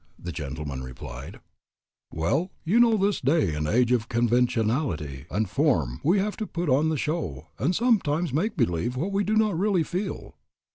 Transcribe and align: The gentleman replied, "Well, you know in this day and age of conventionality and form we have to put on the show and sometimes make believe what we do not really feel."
The 0.17 0.31
gentleman 0.31 0.81
replied, 0.81 1.41
"Well, 2.11 2.49
you 2.63 2.79
know 2.79 2.93
in 2.95 3.01
this 3.01 3.21
day 3.21 3.53
and 3.53 3.67
age 3.67 3.91
of 3.91 4.09
conventionality 4.09 5.27
and 5.29 5.47
form 5.47 6.01
we 6.03 6.17
have 6.17 6.35
to 6.37 6.47
put 6.47 6.69
on 6.69 6.89
the 6.89 6.97
show 6.97 7.49
and 7.59 7.75
sometimes 7.75 8.33
make 8.33 8.57
believe 8.57 8.95
what 8.95 9.11
we 9.11 9.23
do 9.23 9.35
not 9.35 9.55
really 9.59 9.83
feel." 9.83 10.37